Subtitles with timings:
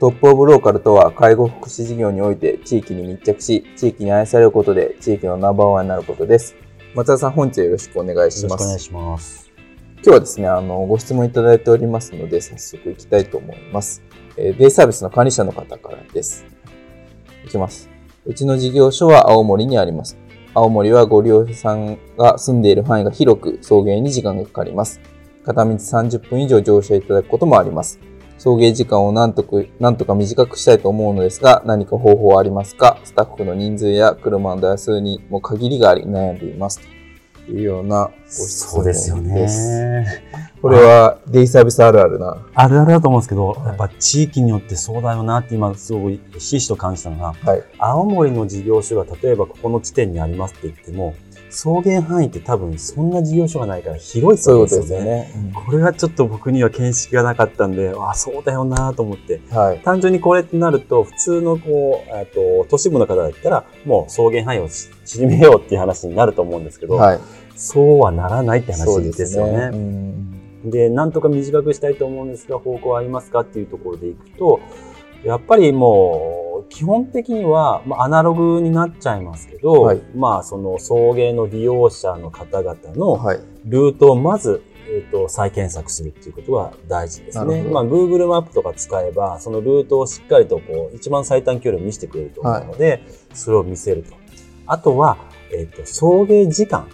[0.00, 6.56] トップオブローカルとは、介護福祉事業において地域に密着し、地域に愛されることで地域のナンバーワンになることです。
[6.94, 8.44] 松田さん、本日はよろしくお願いします。
[8.44, 9.52] よろしくお願いします。
[9.96, 14.02] 今日はですね、あの、ご質問いただいておりますので、早速いきたいと思います。
[14.38, 16.46] えー、デイサービスの管理者の方からです。
[17.44, 17.90] いきます。
[18.24, 20.16] うちの事業所は青森にあります。
[20.54, 24.98] 青森はご利用者さんが住んでいる範囲が広く、送迎に時間がかかります。
[25.44, 28.00] 片道30分以上乗車いただくこともあります。
[28.40, 32.98] 送迎時間をなんとかなんとか短くしたいと思うのですが、何か方法はありますか？
[33.04, 36.80] スタッフの人数や車の台数にも限りがあり悩んでいます。
[37.44, 38.70] というようなご質問です。
[38.70, 40.24] そうですよね。
[40.62, 42.46] これはデイサービスあるあるな？
[42.54, 51.14] あるあるだと思うんですけど、やっぱ地域によってそうだよなって今すごくひしひしと感じたのが、はい、青森の事業所が例えばここの地点にありますって言っても、
[51.50, 55.32] 草原範囲って多分そんな事業所がないから広いそうですよね。
[55.56, 64.68] ううこれがちょっと僕には見識がなかったんで、あそうだよなと思って、はい、単純にこれってなると、普通のこう、と都市部の方だったら、もう草原範囲を
[65.04, 67.20] 縮めようっていう話になると思うんですけど、はい、
[67.56, 70.30] そうはならないって話ですよね。
[70.64, 74.60] で、なんとか短くしたいと思うんですが、方向はありますかっていうところでいくと、
[75.24, 83.22] やっぱりもう、基本的には、まあ、アナログになっちゃいますけど、はい、まあ、その送迎の利用者の方々の
[83.66, 87.62] ルートをまず、えーと、再検索するっていうことが大事ですね。
[87.64, 93.02] まあ、Google マップとか使えば、そのルートをしっかりとこう、一番最短距離を見せてくれると思うので、はい、
[93.34, 94.14] それを見せると。
[94.66, 95.18] あとは、
[95.52, 96.88] えっ、ー、と、送迎時間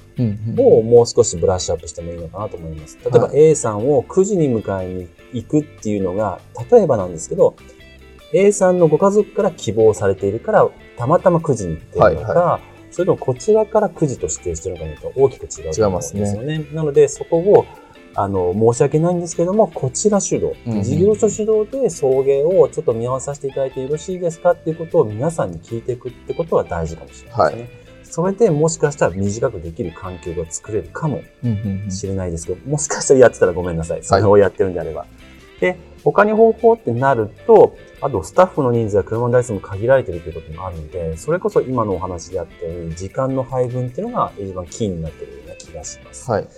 [0.56, 2.98] をもう少しブラッシュアップしてもいいのかなと思います。
[3.04, 7.54] 例えば A さんを9時に迎えに行くっていうのが、例えばなんですけど、
[8.32, 12.60] A さんのご家族から希望されているから、たまたま9時に行ってるのか、はいは
[12.91, 16.59] い、それともこちらから9時と指定してるのかにと大きく違うと思うんですよね。
[16.59, 17.66] ねなので、そこを、
[18.15, 27.62] あの、申し訳ないんですけども、こちら主導、うん、事業所主導で送迎をちょっと見合わさせていただいてよろしいですかっていうことを皆さんに聞いていくってことは大事かもしれないですね。
[27.62, 27.86] はい
[28.16, 31.20] それでもしかしたら短くできる環境が作れるかも
[31.91, 34.03] しれないですけど、もしかしたらやってたらごめんなさい。
[34.03, 35.00] それをやってるんであれば。
[35.00, 35.06] は
[35.59, 37.76] い、で、他に方法ってなると、
[38.06, 46.31] あとスタッフの人数や車の台数も限られてるということもあるので、それこそ今のお話であったように、時間の配分っていうのが一番キーになってるような気がします。
[46.31, 46.49] はい。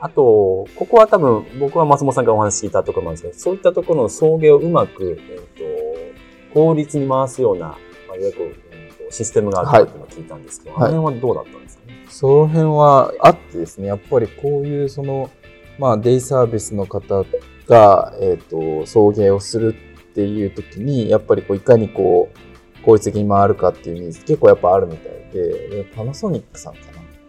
[0.00, 7.74] あと、ここは多分、僕は松本さんからお話聞いたところなんですけど、そういったところの送迎をうまく、えっ、と、効率に回すような、ま
[8.14, 8.56] あ、いわゆる
[9.10, 15.30] システムがあるというのを聞いたんですけど、はい、あの辺はどうだったんですかね、その辺はあってですね、やっぱりこういうその、
[15.78, 17.24] まあ、デイサービスの方
[17.68, 19.74] が、えっ、ー、と、送迎をする
[20.14, 26.80] っていう時に、やっぱりこういかにこう、効率的に回るかっていうニーズ結構やっぱあるみたいで、パナソニックさんか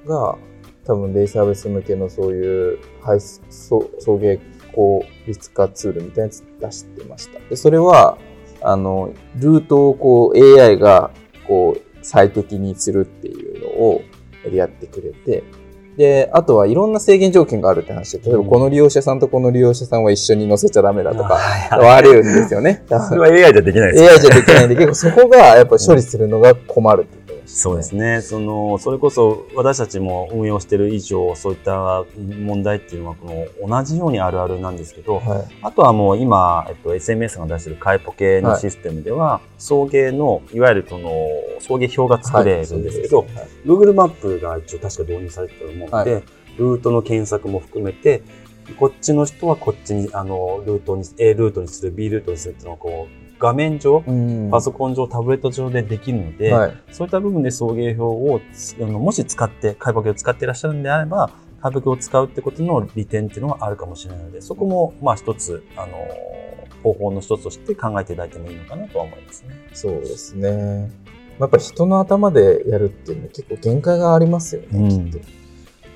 [0.06, 0.38] なが、
[0.86, 4.40] 多分デイサービス向けのそういう配送送迎
[4.72, 7.40] 効率化ツールみたいなやつ出してました。
[7.50, 8.20] で、それは、
[8.62, 11.10] あの、ルートをこう AI が
[11.48, 14.02] こう最適にするっていうのを
[14.54, 15.44] やってくれて、
[15.98, 21.40] で、あとはいろんな制限条件があるって話で、例えばこの利用者さんとこの利用者さんは一緒に乗せちゃダメだとか、
[21.72, 22.84] あるんですよね。
[22.88, 24.10] それは AI じゃできないです、ね。
[24.10, 28.22] AI じゃできないんで、結構そこがやっぱ処理するのが困るってそうですね。
[28.22, 41.10] その、それこそ私たちも運用している以上、そういった問題っていうのは、この同じようにあるあるなんですけど、はい、あとはもう今、えっと、SMS が出しているカイポ系のシステムでは、はい、送迎の、いわゆるその、
[41.60, 43.30] 送迎表が作れるんですけど、はい、
[43.66, 46.24] Google マップが一応確か導入されてると思うので、
[46.58, 48.24] ルートの検索も含めて、
[48.80, 54.04] こっちの人はこっちに、あの、ルートに、A ルートにする、B ルートにするっていうのをこう、画面上、
[54.50, 58.42] パソコン上、タブレット上でできるので、はい、そういった部分で送迎表を
[58.82, 61.30] あのもし使って、開発を使っていらっしゃるんであれば、
[61.62, 65.94] 開発を使うってことの利点っていうのはあるかもしれないので、そこもまあ一つ、あの
[66.82, 69.50] 方法の一つとして考えていただいてもいいのかなとは思いますね。
[69.74, 70.92] そうですね。
[71.40, 75.28] やっぱ人の頭でやるっていうのは結構限界がありますよね、うん、きっと。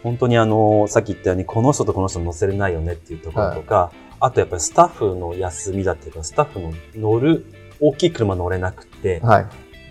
[0.04, 7.46] 本当にあの、さっき言ったように、この人とこの人乗せれないよねっていうところとか、はい、あとやっぱりスタッフの休みだっていうか、スタッフの乗る、
[7.80, 9.48] 大きい車乗れなくて、はい、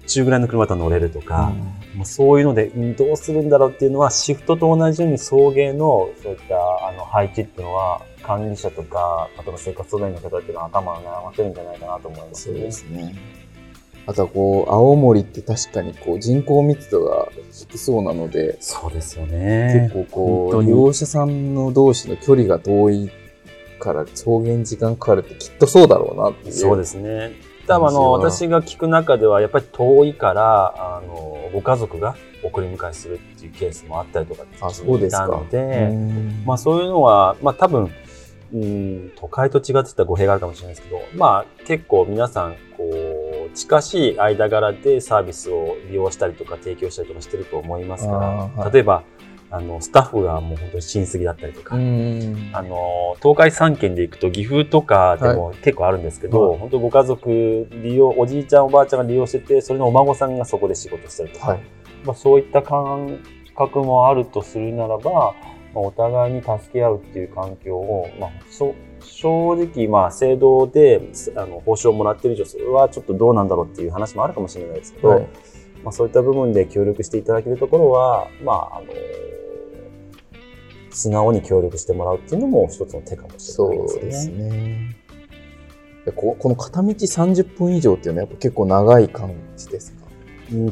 [0.07, 1.53] 中ぐらいの車だと乗れるとか、
[1.93, 6.57] うん、もうそういうので、どうするんだろうっていうのは、シフトと同じように送迎のそういった
[6.89, 13.15] あの配置っていうのは、管理者とか、例えば生活相談員の方っていうのは頭を悩ませるんじゃないかなと思います、ね、そうですね。
[14.07, 19.91] あとはこう、青森って確かにこう人口密度が低そうなので、そうですよね。
[19.93, 23.11] 結構こう、利用者さんの同士の距離が遠い
[23.79, 26.53] から送迎時間かかるってきっとそうだろうなっていう。
[26.53, 27.33] そうですね。
[27.69, 35.91] 多分あの、私が聞く中では、やっぱり遠いから、あの、ご家族が送り迎えするっていうケースもあったりとか聞いたので、
[36.47, 37.91] まあそういうのは、まあ多分、
[38.53, 49.05] うん、都会と違ってた語弊があるかもしれないですけど、まあ結構皆さん、こう、近しい間柄でサービスを利用したりとか提供したりとかしてると思いますから、はい、例えば、
[49.51, 61.61] あの、スタッフがもう本当に親戚だったりとか、あの、東海3県で行くと岐阜とかでも結構あるんですけど、はい、本当ご家族利用、おじいちゃんおばあちゃんが利用してて、それのお孫さんがそこで仕事してるとか、はい、
[62.05, 63.19] まあ、そういった感
[63.57, 65.35] 覚もあるとするならば、
[65.75, 71.01] まあ、お互いに助け合うっていう環境を、まあ、そ正直、まあ、制度で
[71.37, 75.23] あの報酬をもらってる以上、それはちょっとどうなんだろうっていう話もあるかもしれないですけど、はい、
[75.83, 78.89] まあ、そういった部分で協力していただけるところは、まあ、あの
[80.91, 83.99] 素直に協力してもらうっていうのも一つの手かもしれないですね。
[84.01, 84.97] そうですね。
[86.17, 89.99] ここの片道30分以上っていうのはやっぱ結構長い感じですか？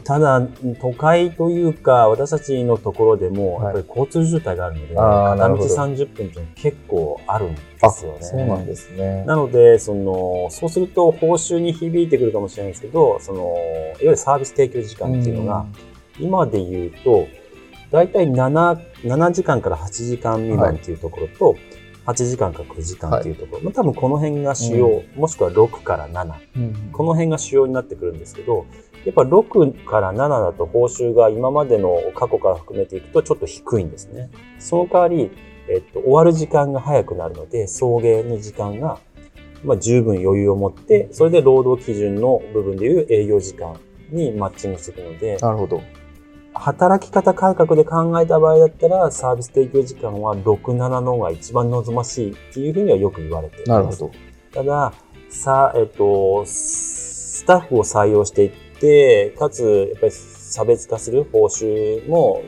[0.05, 0.41] ただ、
[0.81, 7.61] 都会というか、私たちのところでも、やっぱり交通渋滞があるので、片道30分って結構あるんで
[7.91, 8.19] すよね。
[8.21, 9.25] そうなんですね。
[9.27, 13.55] なので、その、そうすると報酬に響いてくるかもしれないですけど、その、いわ
[14.01, 15.67] ゆるサービス提供時間っていうのが、
[16.19, 17.27] 今で言うと、
[17.91, 21.61] 大体7、7時間から8時間未満っていうところと、はい
[22.07, 28.65] 8時間か9時間っていうところ、はい、まあ、多分この辺が主要、うん、もしくは6から7、うん、この辺が主要になってくるんですけど、
[29.05, 34.31] やっぱ6から7だと報酬が今までの過去から含めていくとちょっと低いんですね。
[34.59, 35.31] その代わり、
[35.69, 39.01] えっと、終わる時間が早くなるので、送迎の時間が、
[39.65, 43.77] まあ、十分余裕を持って、それで労働基準の部分でいう営業時間
[44.11, 45.83] にマッチングしていくので、なるほど。
[46.59, 53.71] 働き方改革で考えた場合だったら、サービス提供時間は6、7の方が一番望ましいっていうふうにはよく言われています。
[53.71, 54.11] なるほど。
[54.53, 54.93] ただ、
[55.29, 62.43] さ、えっと、スタッフを採用していって、かつ、やっぱり差別化する報酬も、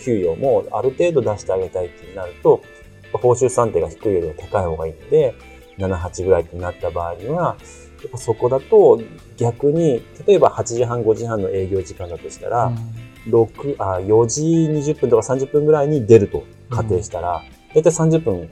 [0.00, 2.60] 給与もある程度出してあげたいってなると、
[3.12, 5.34] 報酬算定が低いよりは高い方がいいので、
[5.78, 7.56] 7、8ぐらいってなった場合には、
[8.02, 9.00] やっぱそこだと
[9.36, 14.42] 逆に、例えば8時半、5時半の営業時間だとしたら、うん6あ4時
[14.92, 17.42] 20分とか30分ぐらいに出ると仮定したら、
[17.74, 18.48] 大体30分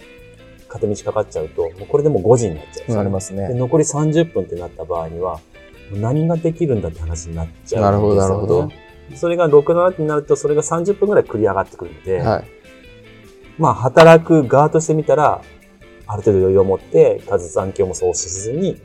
[0.68, 2.96] 片道かかっちゃうと、もうこれでも5時になっちゃう、ね。
[2.96, 3.48] なりますね。
[3.48, 5.40] で残り30分ってなった場合には、
[5.92, 8.68] 何ができるんだって話になっちゃうなるほど、なるほど。
[9.14, 12.44] それが6、7ってなると、それが30分ぐらい繰り上がってくるので、はい、
[13.58, 15.42] まあ、働く側としてみたら、
[16.06, 18.80] ある程度余裕を持って、数残業もそうしずに、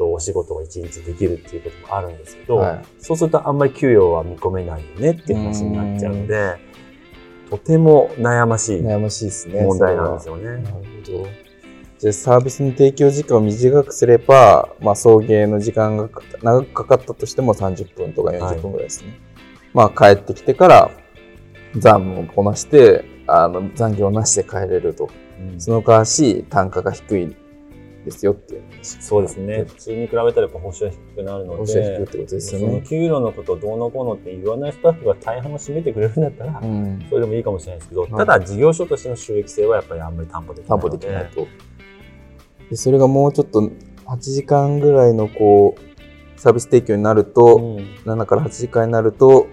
[0.00, 6.56] と、お仕事を一日できるっていうこともあるんですけど、はい、そうするとあんまり給与は見込めないよねっていう話になっちゃうんで、
[7.50, 10.44] とても悩ましい悩ましいですね問題なんですよね。
[10.44, 11.26] なるほど。
[11.98, 16.08] じゃあサービスの提供時間を短くすれば、まあ、送迎の時間が
[16.42, 19.10] 長くかかったとしても30分とか40分ぐらいですね。
[19.10, 19.18] はい、
[19.74, 20.90] まあ帰ってきてから
[21.76, 25.10] 残務をこなして、あの残業なしで帰れると。
[25.38, 27.36] うん、その代わし単価が低い
[28.04, 29.64] ですよっていうそうですね。
[29.68, 32.66] 普通に比べたらやっぱ報酬は低くなるので、報酬は低いってことですよね。
[32.66, 41.46] その給料のことをどうのこうのって言わないスタッフが大半を占めてくれるんだったら、うん、それでもいいかもしれないですけど、ただ事業所としての収益性はやっぱりあんまり担保できない担保できないと。
[42.70, 43.60] でそれがもうちょっと
[44.06, 47.76] 8時間ぐらいのこう、サービス提供になると、うん、
[48.10, 49.46] 7から8時間になると、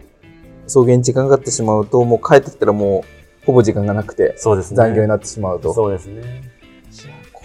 [0.68, 3.04] 送迎に時間がかかってしまうと、もう帰ってきたらも
[3.44, 5.74] うほぼ時間がなくて、残業になってしまうと。
[5.74, 6.57] そうですね。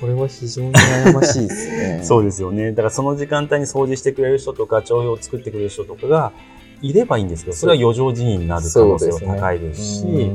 [0.03, 2.01] これは非常に悩ましいですね。
[2.05, 2.71] そうですよね。
[2.73, 6.33] だからその時間帯に掃除してくれる人とか、帳票を作ってくれる人とかが
[6.81, 10.33] いればいいんですけど、それは余剰人員になる可能性は高いですし、ね、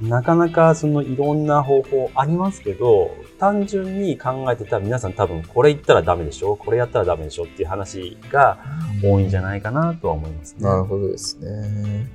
[0.00, 6.54] なかなかそのいろんな方法ありますけど、単純に考えてたら皆さん多分これ言ったらダメでしょ？
[6.54, 8.58] これやったらダメでしょっていう話が
[9.02, 10.68] 多いんじゃないかなとは思いますね。
[10.68, 12.08] なるほどですね。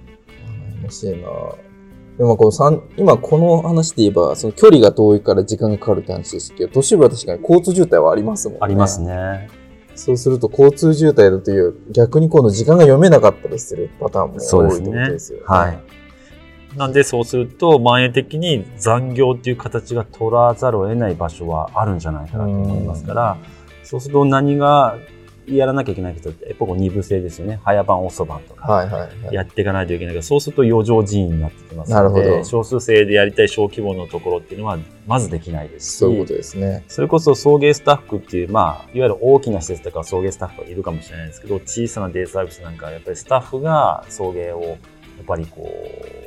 [0.82, 1.28] 面白いな。
[2.18, 8.60] でもこの今この話で言えば、その距離が遠いから時間がかかるって話ですけど、都市部は確かに交通渋滞はありますもんね。
[8.62, 9.50] ありますね。
[9.96, 15.46] そうすると交通渋滞だという逆に今度時間が読めなかったりするパターンも多いってことですよね。
[15.46, 15.80] はい。
[16.78, 23.38] なんでそうすると、万円的に残業っていう形が取らざるを得ない場所はあるんじゃないかなと思いますから、
[23.84, 24.98] そうすると何が
[25.48, 27.60] やらなきゃいけない人って、やっぱ二部制ですよね。
[27.64, 36.84] 早番遅番とか、やっていかないといけないけど、そうすると余剰人員になってきますので、少数制でやりたい小規模のところっていうのは、まずできないですし、そういうことですね。
[36.88, 44.78] それこそ送迎スタッフっていう、まあ、いわゆる大きな施設とか送迎スタッフがいるかもしれないですけど、小さなデイサービスなんかはやっぱりスタッフが送迎を、やっ
[45.28, 46.26] ぱりこう、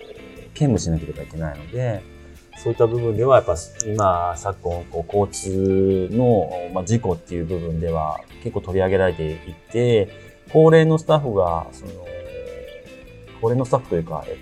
[0.54, 2.02] 兼務しなければいけないので、
[2.62, 3.54] そういった部分では、やっぱ
[3.86, 10.08] 今、昨今、こう交通の、まあ、事故っていう部分では結構取り上げられていて、
[10.52, 11.92] 高齢のスタッフが、その、
[13.40, 14.36] 高齢のスタッフというか、えっ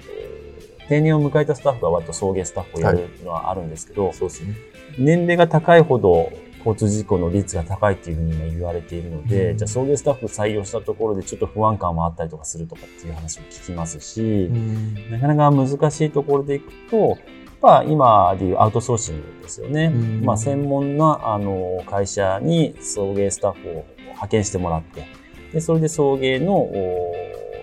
[0.80, 4.54] と、定年を迎えたスタッフが割と送迎スタッフをやるのはあるんですけど、はい、そうですね。
[4.98, 17.18] 年齢が高いほど交通事故の率が高いっていうふうにも言われているので、うん、じゃあ送迎スタッフ採用したところでちょっと不安感もあったりとかするとかっていう話も聞きますし、うん、なかなか難しいところでいくと、
[17.60, 19.92] ぱ今でいうアウトソーシングですよね。
[19.94, 25.06] うん、まあ、専門なあの会社に送迎スタッフを派遣してもらって、
[25.52, 26.68] でそれで送迎の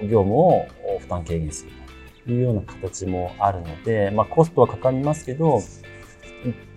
[0.01, 0.67] 業務を
[0.99, 1.71] 負担軽減する
[2.25, 5.61] というような形もあるので、まあ、コストはかかりますけど、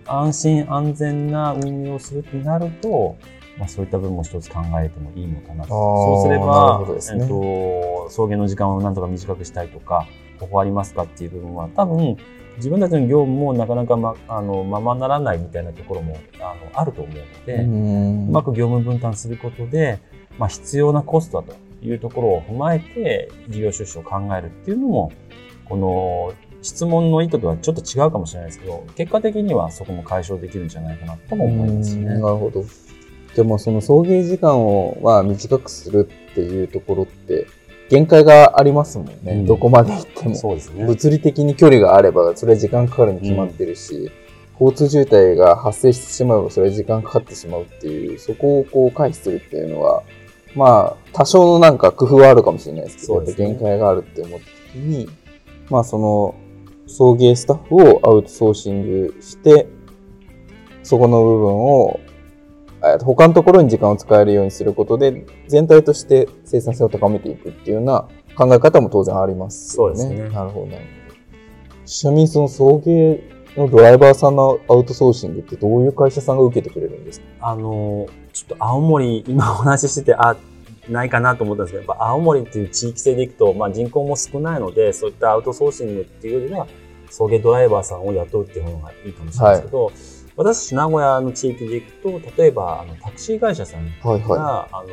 [0.05, 3.17] 安心安全な運用をするとなると、
[3.57, 5.69] まあ、そういった部分も一つ考えてもいいのかなと。
[5.69, 10.07] そうすれば、ね、えっと、送迎の時間をなんとか短くしたいとか、
[10.39, 12.17] ここありますかっていう部分は多分
[12.57, 19.99] 自分たちの業務もなかなかまあのままならないみたいなところもあのあると思うのでうまく業務分担することで、
[20.37, 25.11] まあ、必要なコストだというところを踏まえて事業出資を考えるっていうのも
[25.65, 32.05] この質問の意図とはちょっと違うかもしれないですけど結果的にはそこも解消できるんじゃないかなとも思いますね。
[32.05, 32.65] なるほど。
[33.35, 37.45] でもその送迎時間をまあ短くするっていうところって
[37.89, 39.15] 限界がありますもんね。
[39.25, 40.35] うん、どこまで行っても。
[40.35, 40.85] そうですね。
[40.85, 43.95] 物理的に距離があれば、それは時間かかるに決まってるし、
[44.59, 50.03] うん、交通渋滞が発生してしまえば、それは時間かかってしまうっていう、そこをこう回避するっていうのは、
[50.55, 55.09] まあ、多少のなんか工夫はあるかもしれないですけど、ね、限界があるって思った時に、
[55.69, 56.35] まあその、
[56.87, 59.67] 送迎スタッフをアウトソーシングして、
[60.83, 61.99] そこの部分を
[62.99, 70.29] 他のところに時間を使えるようにすることで、全体として生産性を高めていくっていうような考え方も当然あります、ね、そうですね。
[70.29, 71.85] なるほど、なるほど。
[71.85, 73.21] ちなみにその送迎
[73.57, 77.25] のドライバーさんのアウトソーシングってどういう会社さんが受けてくれるんですか？
[77.41, 80.35] あの、ちょっと青森、今お話ししてて、あ、
[80.89, 86.67] ないかなと思ったんですけど、やっぱ青森っていう地域性でいくと、まあ人口も少ないので、そういったアウトソーシングっていうよりは、
[87.09, 89.95] 送迎ドライバーさんを雇うっていう方がいいかもしれないですけど、はい
[90.37, 94.89] 私名古屋の地域で行くと、例えば、あの、タクシー会社さんが、はいはい、あの、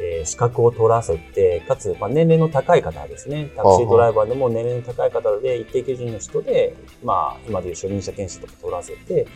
[0.00, 3.50] えー、資格を取らせて、かつ、まあ、年齢の高い方ですね。
[3.54, 9.26] タクシードライバーでも年齢の高い方で、一定基準の人で、まあ、今でいう初任者研修とか取らせて、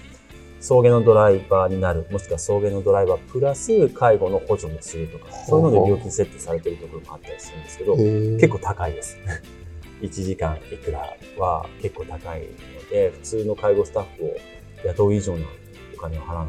[0.58, 9.18] 送迎のドライバーになる、もしくは送迎のドライバープラス介護の補助もするとか、そういうので料金設定されてるところもあったりするんですけど、結構高いです。
[10.00, 14.36] 1時間いくらは結構高いので、普通の介護スタッフを
[14.84, 15.46] 雇う以上の
[15.96, 16.46] お金を払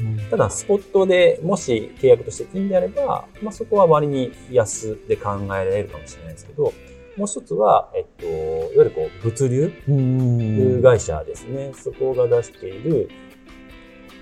[0.00, 6.72] うん、ただ、スポットでもし契約としていいんであれば、まあ、そこは割に安で考えられるかもしれないですけど、
[7.16, 11.72] もう一つは、えっと、いわゆるこう物流会社ですね。
[11.74, 13.08] そこが出している、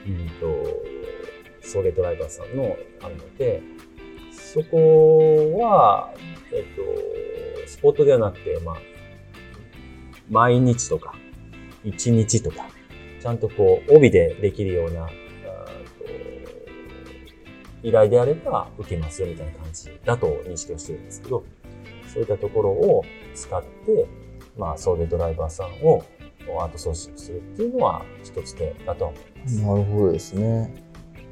[0.06, 3.62] うんと、送迎ドライバーさんのあるので、
[4.30, 6.12] そこは、
[6.52, 8.76] えっと、スポットではなくて、まあ、
[10.28, 11.14] 毎日とか、
[11.82, 12.68] 一日とか、
[13.22, 15.08] ちゃんとこう、帯でできるような、
[17.84, 21.44] 依頼であれば受けますよみたいな感じだと認識をしてるんですけど、
[22.12, 24.06] そういったところを使って、
[24.58, 26.02] まあ、送迎ドライバーさんを
[26.60, 29.62] アートソーシングするっていうのは一つ手だと思います。
[29.62, 30.74] なるほどですね。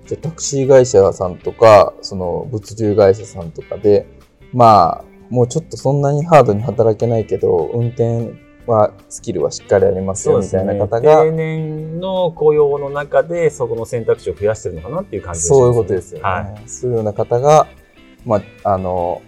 [0.06, 4.06] じゃタクシー会社さんとか、その物流会社さんとかで、
[4.52, 8.32] まあ、もうちょっとそんなにハードに働けないけど、運転
[8.70, 15.58] はスキルはしっかりありますよみたいな方が、ね、定年の雇用の中でそこの選択肢を増やしてるのかなっていう感じですね。
[15.58, 16.24] そういうことですよね。
[16.24, 17.66] はい、そういうような方が、
[18.24, 19.22] まあ、あの、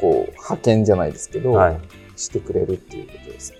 [0.00, 1.80] こう、派遣じゃないですけど、はい、
[2.16, 3.58] してくれるっていうことですね。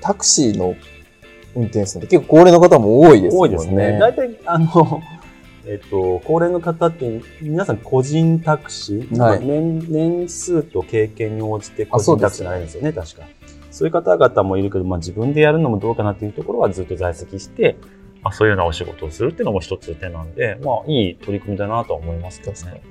[0.00, 0.74] タクシーの
[1.54, 3.40] 運転手さんって結構高齢の方も多いですね。
[3.40, 3.98] 多いですね。
[3.98, 5.00] 大体、あの、
[5.66, 13.22] えっと、高齢の方って皆さん個人タクシー、はい、年年数と経験に応じて個人タクシーになるんですよね、確か。
[13.70, 17.76] そういう方々もいるけど、まあ、自分でやるのもどうかなっていうところはずっと在籍して、
[18.22, 22.82] あ、そういうようなお仕事をするっていうのも一つ手なんで、まあ、いい取り組みだなとは思いますけどね。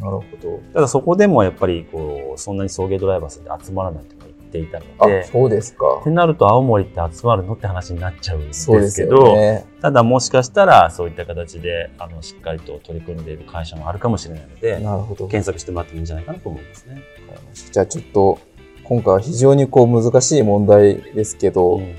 [0.00, 0.60] なるほど。
[0.72, 4.16] ただそこでもやっぱりこうそんなに送迎ドライバーさんって集まらないと
[4.52, 5.98] っていたので、そうですか。
[6.00, 17.02] ってなると青森って集まるのって話になっちゃうんですけど、ね、ただもしかしたらそういった形であのしっかりと取り組んでいる会社もあるかもしれないので、なるほど検索してもらってもいいんじゃないかなと思いますね。
[17.72, 18.38] じゃあちょっと
[18.84, 21.94] 今回は非常にこう難しい問題ですけど、うん、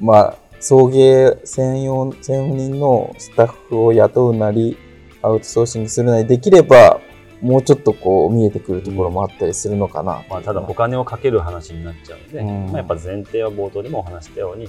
[0.00, 4.78] まあ送迎専用専任のスタッフを雇うなり
[5.22, 7.00] アウトソーシングするなりできれば
[7.40, 14.68] もうちょっとこう見えてくるところもあったりするのかな、うん、まあ、ただお金をかける話になっちゃうので、うん、まあ、やっぱ前提は冒頭でもお話したように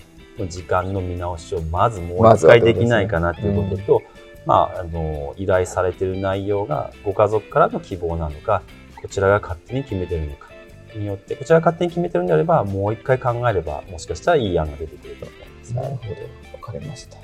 [0.50, 4.04] 時間の見直しをまずもう一回できないかなということと、
[4.46, 8.62] まあ、あの依頼されている内容がご家族からの希望なのか
[9.02, 10.48] こちらが勝手に決めているのか
[10.96, 16.12] によってこちらが勝手に決めてるんであればもう一回考えればもしかしたらいい案が出てくると思います、ね、なるほど。
[16.54, 17.18] わかりました。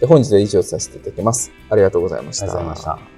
[0.00, 1.50] で本日は以上させていただきます。
[1.70, 2.44] ありがとうございました。
[2.44, 3.17] ありがとうございました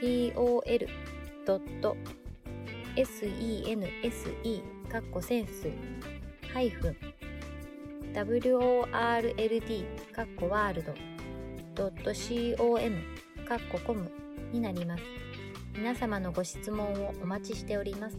[0.00, 1.98] tol.sense
[4.90, 5.70] カッコセンス
[6.52, 6.96] ハイフン
[8.14, 10.94] world カッコワールド
[12.56, 12.96] .com
[13.46, 14.10] カッココム
[14.52, 15.04] になります。
[15.74, 18.18] 皆様のご質問をお待ちしております。